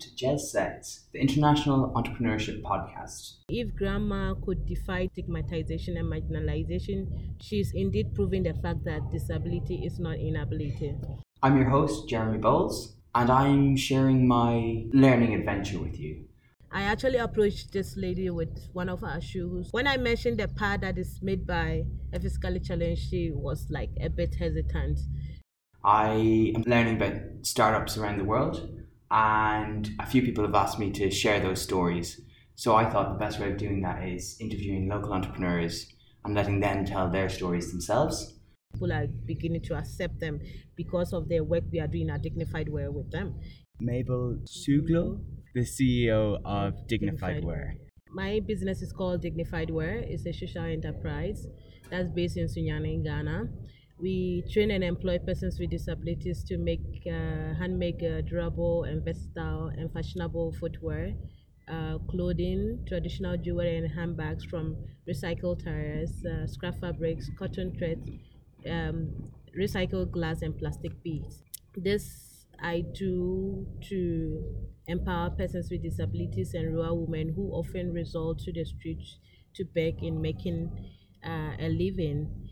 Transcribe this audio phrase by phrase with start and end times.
[0.00, 3.36] to Jez Says, the International Entrepreneurship Podcast.
[3.50, 7.06] If grandma could defy stigmatization and marginalization,
[7.40, 10.96] she's indeed proving the fact that disability is not inability.
[11.42, 16.24] I'm your host, Jeremy Bowles, and I'm sharing my learning adventure with you.
[16.72, 19.68] I actually approached this lady with one of her shoes.
[19.72, 23.90] When I mentioned the part that is made by a physically challenged, she was like
[24.00, 25.00] a bit hesitant.
[25.82, 28.79] I am learning about startups around the world,
[29.10, 32.20] and a few people have asked me to share those stories.
[32.54, 35.86] So I thought the best way of doing that is interviewing local entrepreneurs
[36.24, 38.38] and letting them tell their stories themselves.
[38.74, 40.40] People are beginning to accept them
[40.76, 43.34] because of their work we are doing at Dignified Wear with them.
[43.80, 45.20] Mabel Suglo,
[45.54, 47.74] the CEO of Dignified, Wear.
[48.12, 50.04] My business is called Dignified Wear.
[50.06, 51.46] It's a social enterprise
[51.90, 53.48] that's based in Sunyani, in Ghana.
[54.00, 59.66] We train and employ persons with disabilities to make uh, handmade, uh, durable, and versatile
[59.76, 61.14] and fashionable footwear,
[61.68, 64.76] uh, clothing, traditional jewelry, and handbags from
[65.08, 68.08] recycled tires, uh, scrap fabrics, cotton threads,
[68.68, 71.42] um, recycled glass, and plastic beads.
[71.76, 78.52] This I do to empower persons with disabilities and rural women who often resort to
[78.52, 79.18] the streets
[79.54, 80.70] to beg in making
[81.24, 82.48] uh, a living.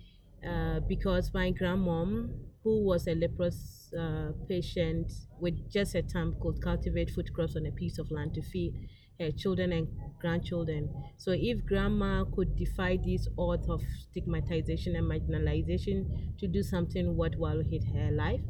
[0.47, 2.31] Uh, because my grandmom,
[2.63, 7.67] who was a leprous uh, patient with just a time, could cultivate food crops on
[7.67, 8.73] a piece of land to feed
[9.19, 9.89] her children and
[10.21, 10.89] grandchildren.
[11.17, 17.59] So if grandma could defy this odds of stigmatization and marginalization to do something worthwhile
[17.59, 18.41] with her life,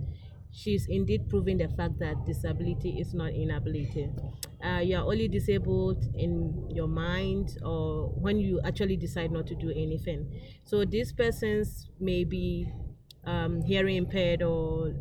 [0.60, 4.10] she's indeed proving the fact that disability is not inability.
[4.64, 9.54] Uh, you are only disabled in your mind or when you actually decide not to
[9.54, 10.20] do anything.
[10.64, 12.72] So these persons may be
[13.24, 14.94] um, hearing impaired or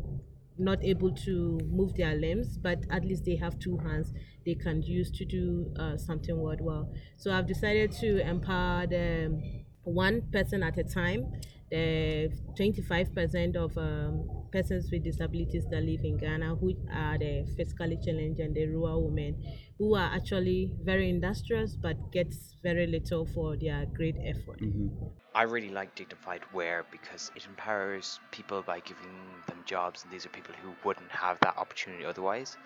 [0.58, 4.12] not able to move their limbs, but at least they have two hands
[4.44, 6.92] they can use to do uh, something worthwhile.
[7.16, 9.40] So I've decided to empower them
[9.82, 11.32] one person at a time.
[11.70, 17.98] The 25% of um, persons with disabilities that live in Ghana, who are the physically
[18.02, 19.36] challenged and the rural women,
[19.78, 24.60] who are actually very industrious but gets very little for their great effort.
[24.60, 24.88] Mm-hmm.
[25.34, 29.12] I really like dignified wear because it empowers people by giving
[29.46, 32.56] them jobs, and these are people who wouldn't have that opportunity otherwise.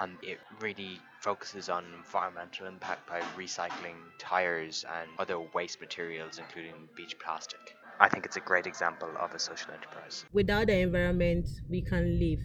[0.00, 6.88] And it really focuses on environmental impact by recycling tires and other waste materials, including
[6.96, 7.75] beach plastic.
[7.98, 10.24] I think it's a great example of a social enterprise.
[10.32, 12.40] Without the environment, we can't live.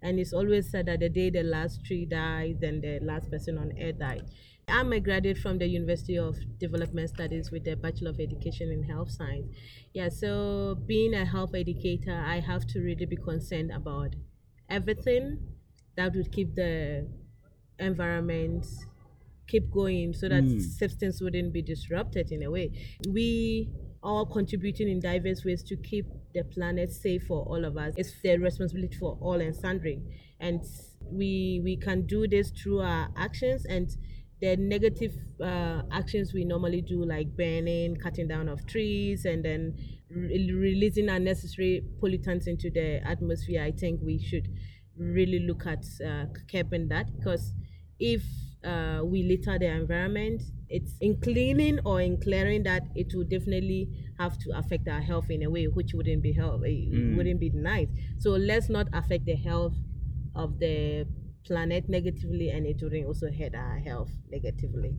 [0.00, 3.58] And it's always said that the day the last tree dies, then the last person
[3.58, 4.24] on earth died.
[4.68, 8.82] I'm a graduate from the University of Development Studies with a Bachelor of Education in
[8.84, 9.54] Health Science.
[9.92, 14.14] Yeah, so being a health educator, I have to really be concerned about
[14.68, 15.38] everything
[15.96, 17.08] that would keep the
[17.78, 18.66] environment
[19.48, 20.60] keep going so that Mm.
[20.60, 22.70] substance wouldn't be disrupted in a way.
[23.08, 23.68] We
[24.02, 27.94] all contributing in diverse ways to keep the planet safe for all of us.
[27.96, 30.02] It's the responsibility for all and sundry.
[30.40, 30.62] And
[31.10, 33.90] we we can do this through our actions and
[34.40, 39.76] the negative uh, actions we normally do like burning cutting down of trees and then
[40.10, 44.48] re- releasing unnecessary pollutants into the atmosphere i think we should
[44.96, 47.52] really look at uh, curbing that because
[47.98, 48.22] if
[48.64, 53.88] uh, we litter the environment it's in cleaning or in clearing that it will definitely
[54.18, 57.16] have to affect our health in a way which wouldn't be health Mm.
[57.16, 59.74] wouldn't be nice so let's not affect the health
[60.34, 61.06] of the
[61.44, 64.96] planet negatively and it wouldn't also hurt our health negatively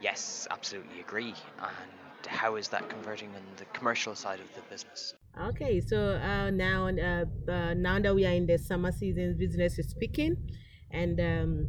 [0.00, 1.34] Yes, absolutely agree.
[1.58, 5.14] And how is that converting on the commercial side of the business?
[5.48, 9.78] Okay, so uh, now uh, uh, now that we are in the summer season, business
[9.78, 10.36] is picking,
[10.90, 11.68] and um,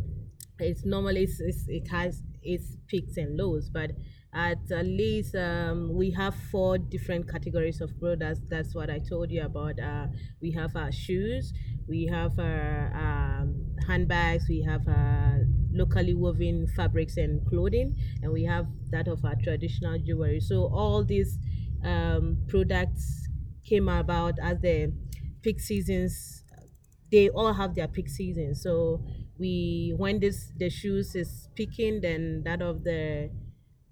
[0.59, 3.91] it's normally it's, it's, it has its peaks and lows, but
[4.33, 8.39] at, least um, we have four different categories of products.
[8.49, 9.79] That's what I told you about.
[9.79, 10.07] Uh,
[10.41, 11.53] we have our shoes,
[11.87, 18.43] we have our um, handbags, we have our locally woven fabrics and clothing, and we
[18.43, 20.39] have that of our traditional jewelry.
[20.39, 21.37] So all these
[21.83, 23.27] um, products
[23.65, 24.93] came about as the
[25.41, 26.43] peak seasons
[27.11, 29.05] they all have their peak season so
[29.39, 33.29] we when this the shoes is peaking then that of the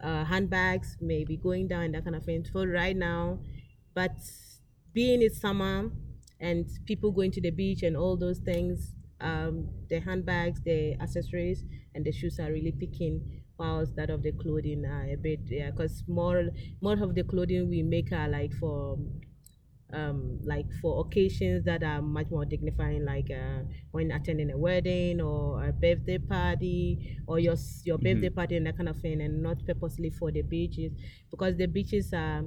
[0.04, 3.40] uh, handbags may be going down that kind of thing so right now
[3.94, 4.12] but
[4.94, 5.90] being it's summer
[6.40, 11.64] and people going to the beach and all those things um, the handbags the accessories
[11.94, 15.72] and the shoes are really picking whilst that of the clothing are a bit yeah
[15.72, 16.50] because more
[16.82, 18.98] more of the clothing we make are like for
[19.94, 25.22] um, like for occasions that are much more dignifying, like uh, when attending a wedding
[25.22, 29.42] or a birthday party or your your birthday party and that kind of thing, and
[29.44, 30.92] not purposely for the beaches,
[31.32, 32.44] because the beaches are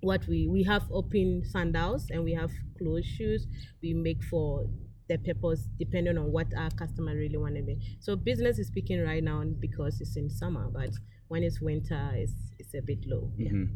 [0.00, 3.46] what we we have open sandals and we have closed shoes.
[3.82, 4.68] We make for
[5.08, 7.78] the purpose depending on what our customer really want to be.
[8.00, 10.90] So business is picking right now because it's in summer, but
[11.28, 13.32] when it's winter, it's it's a bit low.
[13.36, 13.50] Yeah.
[13.50, 13.68] Mhm.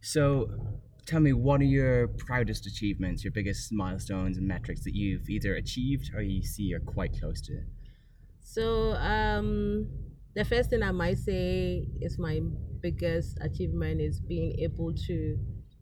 [0.00, 5.28] So, tell me, what are your proudest achievements, your biggest milestones and metrics that you've
[5.30, 7.62] either achieved or you see you're quite close to?
[8.40, 9.88] So um,
[10.34, 12.40] the first thing I might say is my
[12.80, 15.38] biggest achievement is being able to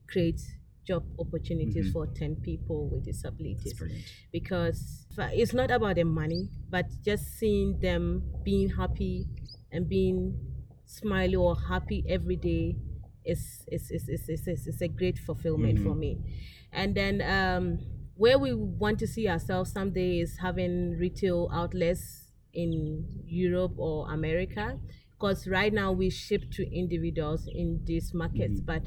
[0.09, 0.41] create
[0.87, 1.93] job opportunities Mhm.
[1.93, 3.75] for 10 people with disabilities
[4.33, 9.27] because it's not about the money but just seeing them being happy
[9.73, 10.39] and being
[10.85, 12.77] smiley or happy every day
[13.27, 15.99] is is, is, is, is, is, is a great fulfillment for Mhm.
[16.05, 16.19] me
[16.73, 17.79] and then um,
[18.15, 24.79] where we want to see ourselves someday is having retail outlets in Europe or America
[25.13, 28.87] because right now we ship to individuals in these markets but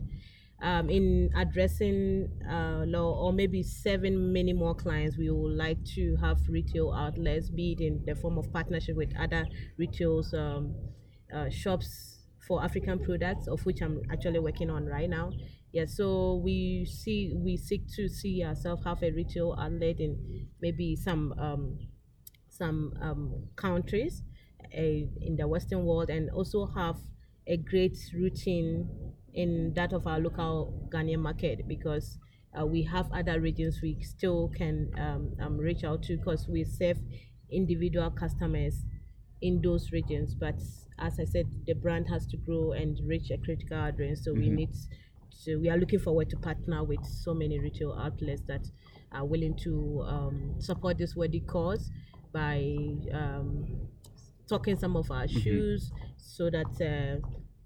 [0.62, 6.18] um, in addressing uh, law or maybe serving many more clients, we would like to
[6.18, 9.48] have retail outlets, be it in the form of partnership with other
[9.78, 10.76] retail um,
[11.34, 15.32] uh, shops for African products, of which I'm actually working on right now.
[15.72, 20.96] Yeah, so we see we seek to see ourselves have a retail outlet in maybe
[20.96, 21.78] some um,
[22.50, 24.24] some um, countries
[24.76, 24.82] uh,
[25.22, 26.98] in the Western world and also have
[27.48, 28.90] a great routine
[29.34, 32.18] in that of our local Ghanaian market because
[32.60, 36.64] uh, we have other regions we still can um, um, reach out to because we
[36.64, 36.98] serve
[37.52, 38.86] individual customers
[39.42, 40.34] in those regions.
[40.36, 40.56] But
[41.00, 44.24] as I said, the brand has to grow and reach a critical audience.
[44.24, 44.50] So we Mhm.
[44.50, 44.74] need
[45.44, 48.66] to, we are looking forward to partner with so many retail outlets that
[49.12, 51.92] are willing to um, support this worthy cause
[52.32, 52.58] by
[53.14, 53.90] um,
[54.46, 57.26] stocking some of our shoes so that uh,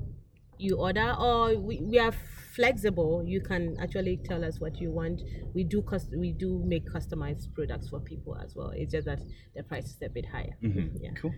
[0.63, 1.15] you order.
[1.19, 2.13] Or we, we are
[2.55, 3.23] flexible.
[3.25, 5.21] You can actually tell us what you want.
[5.53, 8.71] We do cust- we do make customized products for people as well.
[8.75, 9.19] It's just that
[9.55, 10.55] the price is a bit higher.
[10.63, 10.91] Mhm.
[11.01, 11.11] Yeah.
[11.15, 11.33] Cool.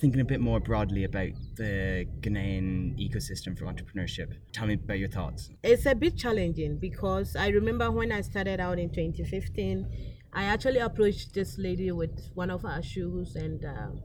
[0.00, 5.08] Thinking a bit more broadly about the Ghanaian ecosystem for entrepreneurship, tell me about your
[5.08, 5.50] thoughts.
[5.64, 9.88] it's a bit challenging because I remember when I started out in 2015,
[10.32, 14.02] I actually approached this lady with one of her shoes, and um,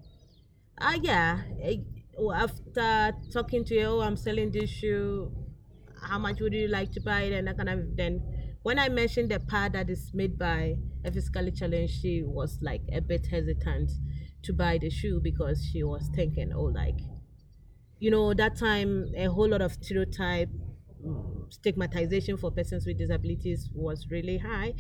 [0.82, 1.44] ah, yeah,
[2.34, 5.32] after talking to her, oh, I'm selling this shoe.
[6.02, 7.34] How much would you like to buy it?
[7.34, 8.22] And that kind of then.
[8.64, 12.82] When I mentioned the part that is made by a physically challenged, she was like
[12.94, 13.92] a bit hesitant
[14.44, 17.00] to buy the shoe because she was thinking, oh, like,
[18.00, 20.50] you know, that time a whole lot of stereotype
[21.50, 24.74] stigmatization for persons with disabilities was really high.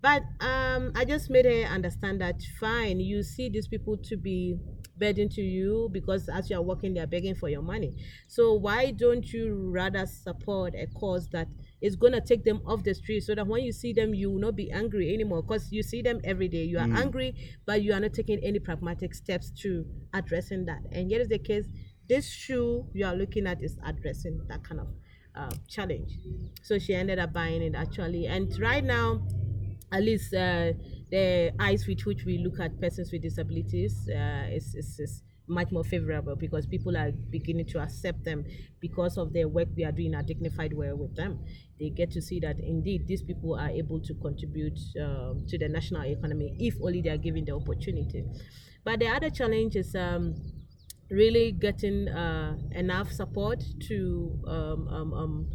[0.00, 4.56] But um, I just made her understand that fine, you see these people to be
[4.96, 7.94] burden to you because as you are working, they are begging for your money.
[8.28, 11.48] So why don't you rather support a cause that
[11.80, 14.38] is gonna take them off the street so that when you see them, you will
[14.40, 16.64] not be angry anymore because you see them every day.
[16.64, 16.96] You are Mm.
[16.96, 17.34] angry,
[17.66, 20.82] but you are not taking any pragmatic steps to addressing that.
[20.92, 21.66] And yet is the case.
[22.08, 24.88] This shoe you are looking at is addressing that kind of
[25.34, 26.18] uh, challenge.
[26.62, 28.26] So she ended up buying it actually.
[28.26, 29.22] And right now,
[29.90, 30.72] at least uh,
[31.12, 35.70] the eyes with which we look at persons with disabilities uh, is, is, is much
[35.70, 38.44] more favorable because people are beginning to accept them
[38.80, 41.44] because of their work we are doing a Dignified Wear with them.
[41.78, 45.68] They get to see that indeed these people are able to contribute um, to the
[45.68, 48.24] national economy if only they are given the opportunity.
[48.84, 50.34] But the other challenge is um,
[51.10, 55.50] really getting uh, enough support to um, um, um,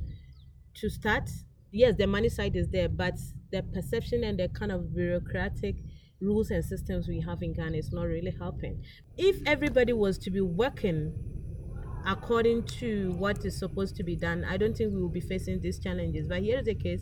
[0.76, 1.30] to start.
[1.72, 3.16] Yes, the money side is there, but
[3.52, 5.76] the perception and the kind of bureaucratic
[6.20, 8.84] rules and systems we have in Ghana is not really helping.
[9.18, 11.14] If everybody was to be working
[12.06, 15.62] according to what is supposed to be done, I don't think we will be facing
[15.62, 16.28] these challenges.
[16.28, 17.02] But here is the case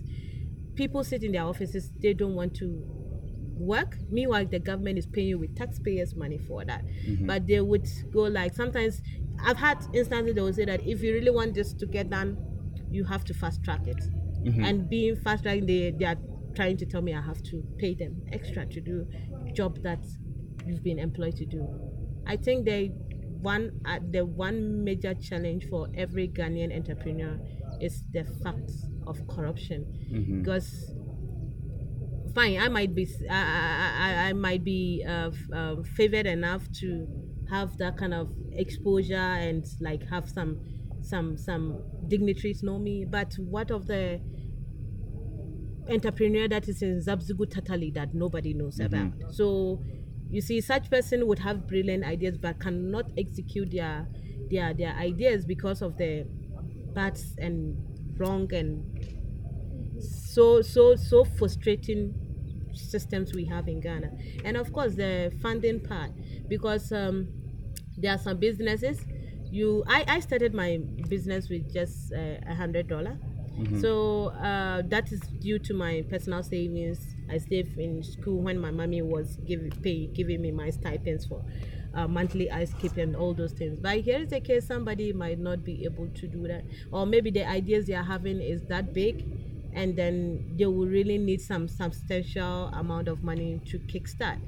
[0.75, 2.83] people sit in their offices, they don't want to
[3.57, 3.97] work.
[4.09, 6.83] Meanwhile, the government is paying you with taxpayers' money for that.
[6.85, 7.25] Mm-hmm.
[7.25, 9.01] But they would go like sometimes
[9.43, 12.37] I've had instances they will say that if you really want this to get done,
[12.89, 14.01] you have to fast track it.
[14.43, 14.63] Mm-hmm.
[14.63, 16.17] And being fast tracked, they, they are
[16.55, 19.05] trying to tell me I have to pay them extra to do
[19.53, 20.03] job that
[20.65, 21.69] you've been employed to do.
[22.25, 22.91] I think the
[23.41, 27.39] one uh, the one major challenge for every Ghanaian entrepreneur
[27.79, 28.71] is the fact
[29.07, 30.43] of corruption Mhm.
[30.43, 30.95] because
[32.33, 37.07] fine i might be i i, I- might be uh, um, favored enough to
[37.49, 39.15] have that kind of exposure
[39.47, 40.59] and like have some
[41.01, 44.19] some some dignitaries know me but what of the
[45.89, 49.13] entrepreneur that is in Zabzugu Tatale that nobody knows about.
[49.31, 49.83] So
[50.29, 54.07] you see such person would have brilliant ideas but cannot execute their
[54.49, 56.25] their their ideas because of the
[56.93, 57.77] bad and
[58.17, 58.83] wrong and
[60.01, 62.13] so so so frustrating
[62.73, 64.11] systems we have in Ghana.
[64.43, 66.11] And of course the funding part
[66.47, 67.27] because um,
[67.97, 69.05] there are some businesses
[69.51, 73.17] you I, I started my business with just uh, a hundred dollar
[73.79, 76.99] so uh, that is due to my personal savings.
[77.29, 81.43] I saved in school when my mommy was giving pay giving me my stipends for
[81.93, 83.79] uh, monthly ice keep and all those things.
[83.79, 86.63] But here is the case somebody might not be able to do that.
[86.91, 89.25] Or maybe the ideas they are having is that big
[89.73, 94.39] and then they will really need some substantial amount of money to kickstart.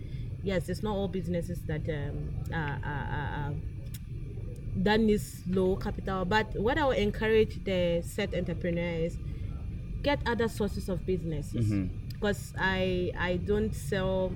[0.44, 3.54] Yes it's not all businesses that um, are, are, are
[4.84, 6.26] that needs low capital.
[6.26, 9.18] But what I would encourage the set entrepreneur is
[10.04, 12.10] get other sources of businesses mm-hmm.
[12.10, 14.32] because I I don't sell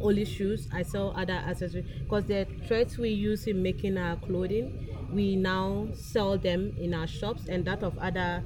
[0.00, 0.68] only shoes.
[0.72, 5.88] I sell other accessories because the threads we use in making our clothing, we now
[5.94, 8.42] sell them in our shops and that of other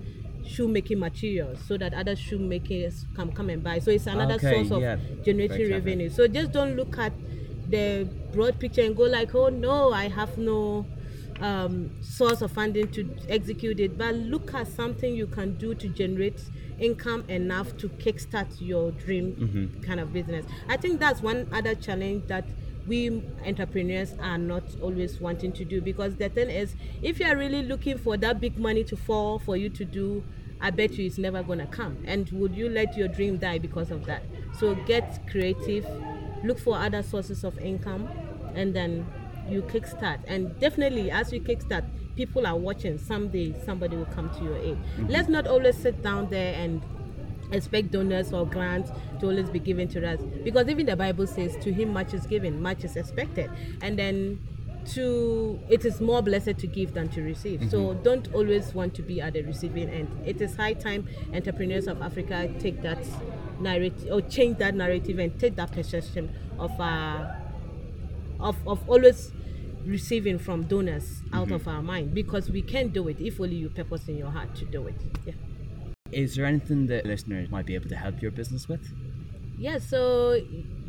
[0.46, 3.78] shoemaking materials so that other shoemakers can come and buy.
[3.78, 4.96] So it's another Okay, source of yeah.
[5.24, 6.10] Generating revenue.
[6.10, 7.12] So just don't look at
[7.68, 10.86] the broad picture and go like, oh no, I have no
[11.40, 13.96] um, source of funding to execute it.
[13.98, 16.40] But look at something you can do to generate
[16.78, 20.46] income enough to kickstart your dream kind of business.
[20.68, 22.44] I think that's one other challenge that
[22.86, 27.36] we entrepreneurs are not always wanting to do because the thing is if you are
[27.36, 30.24] really looking for that big money to fall for you to do
[30.60, 31.98] I bet you it's never gonna come.
[32.04, 34.22] And would you let your dream die because of that?
[34.58, 35.86] So get creative,
[36.44, 38.08] look for other sources of income,
[38.54, 39.06] and then
[39.48, 40.18] you kickstart.
[40.26, 41.84] And definitely, as you kickstart,
[42.16, 42.98] people are watching.
[42.98, 44.76] Someday, somebody will come to your aid.
[44.98, 45.10] Mhm.
[45.10, 46.82] Let's not always sit down there and
[47.52, 48.90] expect donors or grants
[49.20, 52.26] to always be given to us because even the bible says to him much is
[52.26, 54.38] given much is expected and then
[54.84, 58.02] to it is more blessed to give than to receive so mhm.
[58.04, 62.00] don't always want to be at the receiving end it is high time entrepreneurs of
[62.02, 62.98] africa take that
[63.60, 67.26] narrative or change that narrative and take that perception of uh
[68.40, 69.32] of, of always
[69.84, 73.68] receiving from donors out of our mind because we can do it if only you
[73.70, 74.96] purpose in your heart to do it
[75.26, 75.32] yeah
[76.12, 78.80] Is there anything that listeners might be able to help your business with?
[79.58, 80.40] Yeah, so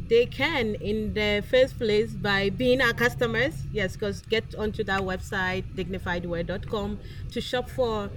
[0.08, 3.56] they can in the first place by being our customers.
[3.72, 7.00] Yes, because get onto that website dignifiedwear.com
[7.32, 8.10] to shop for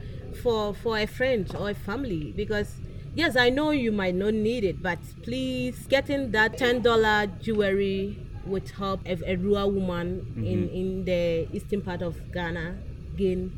[0.42, 2.76] for for a friend or a family because
[3.14, 8.18] yes, I know you might not need it, but please getting that ten dollar jewelry
[8.46, 12.76] would help a, a rural woman in in the eastern part of Ghana
[13.16, 13.52] gain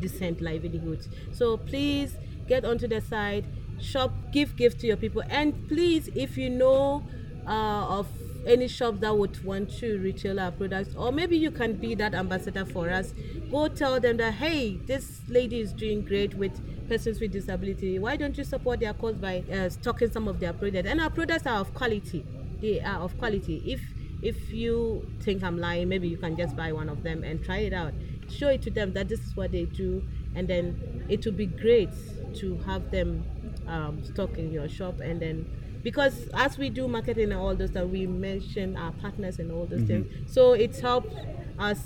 [0.00, 1.08] decent livelihoods.
[1.32, 2.14] So please
[2.48, 3.44] get onto the site,
[3.80, 7.02] shop, give gift to your people, and please, if you know
[7.46, 8.06] uh, of
[8.44, 12.14] any shop that would want to retail our products, or maybe you can be that
[12.14, 13.14] ambassador for us,
[13.50, 16.52] go tell them that hey, this lady is doing great with
[16.92, 17.98] persons with disability.
[17.98, 20.86] Why don't you support their cause by uh, stocking some of their products?
[20.86, 22.22] And our products are of quality.
[22.60, 23.62] They are of quality.
[23.64, 23.80] If
[24.20, 27.58] if you think I'm lying, maybe you can just buy one of them and try
[27.58, 27.94] it out.
[28.28, 31.46] Show it to them that this is what they do, and then it would be
[31.46, 31.88] great
[32.34, 33.24] to have them
[33.66, 35.00] um, stock in your shop.
[35.00, 35.46] And then,
[35.82, 39.66] because as we do marketing and all those that we mention our partners and all
[39.66, 41.12] those things, so it's helped
[41.58, 41.80] us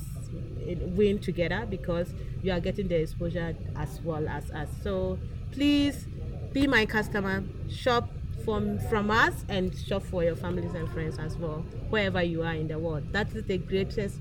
[0.97, 2.13] win together because
[2.47, 4.69] you are getting the exposure as well as us.
[4.83, 5.19] So
[5.51, 6.07] please
[6.53, 8.09] be my customer, shop
[8.45, 12.55] from from us and shop for your families and friends as well, wherever you are
[12.55, 13.13] in the world.
[13.13, 14.21] That is the greatest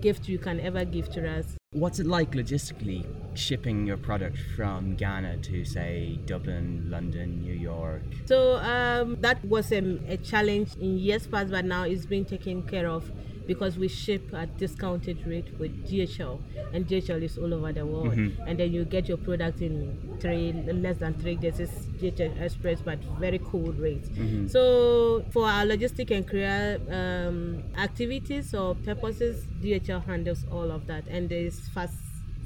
[0.00, 1.56] gift you can ever give to us.
[1.72, 8.02] What's it like logistically shipping your product from Ghana to, say, Dublin, London, New York?
[8.24, 12.62] So um, that was um, a challenge in years past, but now it's been taken
[12.62, 13.12] care of
[13.48, 16.38] because we ship at discounted rate with DHL,
[16.74, 18.12] and DHL is all over the world.
[18.46, 21.58] And then you get your product in three less than three days.
[21.58, 24.10] It's DHL Express, but very cool rates.
[24.52, 31.08] So for our logistic and career um, activities or purposes, DHL handles all of that,
[31.08, 31.96] and it's fast,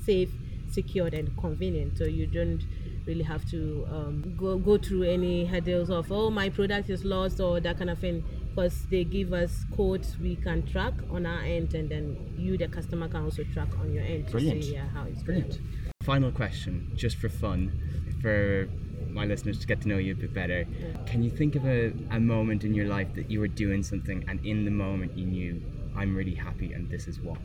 [0.06, 0.30] safe,
[0.71, 1.99] secured, and convenient.
[1.99, 2.62] So you don't
[3.06, 7.40] really have to um, go go through any hurdles of oh my product is lost
[7.40, 8.23] or that kind of thing.
[8.54, 12.68] Because they give us codes we can track on our end, and then you, the
[12.68, 14.64] customer, can also track on your end to Brilliant.
[14.64, 15.52] see yeah, how it's Brilliant.
[15.52, 15.92] going.
[16.04, 17.73] Final question, just for fun,
[18.21, 18.68] for
[19.09, 20.66] my listeners to get to know you a bit better.
[21.06, 24.25] Can you think of a, a moment in your life that you were doing something
[24.28, 25.62] and in the moment you knew,
[25.97, 27.38] I'm really happy and this is what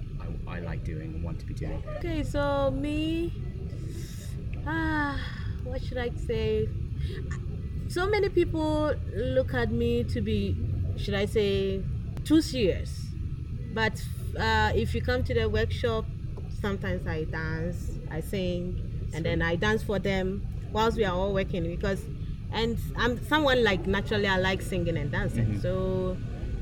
[0.48, 1.82] I, I like doing and want to be doing?
[1.98, 3.34] Okay, so me,
[4.66, 5.20] ah,
[5.64, 6.68] what should I say?
[7.90, 10.56] So many people look at me to be,
[10.98, 11.82] should I say,
[12.24, 13.06] too serious.
[13.74, 14.04] But
[14.40, 16.06] uh, if you come to the workshop,
[16.62, 21.34] sometimes I dance, I sing, and then I dance for them whilst we are all
[21.34, 22.02] working because,
[22.52, 25.60] and I'm someone like naturally I like singing and dancing.
[25.62, 26.18] So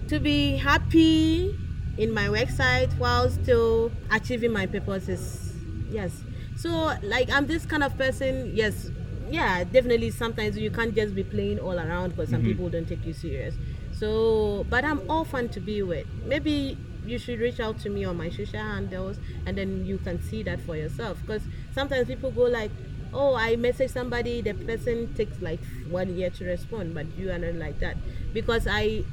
[0.07, 1.57] to be happy
[1.97, 5.53] in my website while still achieving my purpose is
[5.89, 6.11] yes.
[6.57, 8.89] So like I'm this kind of person, yes,
[9.29, 13.05] yeah, definitely sometimes you can't just be playing all around because some people don't take
[13.05, 13.55] you serious.
[13.91, 16.07] So but I'm all fun to be with.
[16.25, 20.21] Maybe you should reach out to me on my social handles and then you can
[20.23, 21.41] see that for yourself because
[21.73, 22.71] sometimes people go like
[23.13, 27.37] oh i message somebody the person takes like one year to respond but you are
[27.37, 27.95] not like that
[28.33, 29.03] because i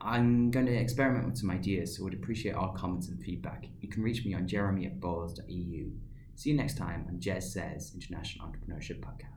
[0.00, 3.66] I'm going to experiment with some ideas, so would appreciate all comments and feedback.
[3.80, 5.90] You can reach me on jeremy at bowles.eu.
[6.34, 9.28] See you next time on Jez Says International Entrepreneurship Podcast.